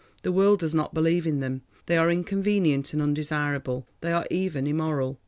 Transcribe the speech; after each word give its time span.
The 0.23 0.31
world 0.31 0.57
does 0.61 0.73
not 0.73 0.95
believe 0.95 1.27
in 1.27 1.41
them; 1.41 1.61
they 1.85 1.95
are 1.95 2.09
inconvenient 2.09 2.91
and 2.93 3.03
undesirable; 3.03 3.85
they 3.99 4.11
are 4.11 4.25
even 4.31 4.65
immoral. 4.65 5.19